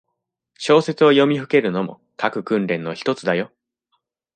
[0.57, 3.51] 小説を読みふけるのも、書く訓練のひとつだよ。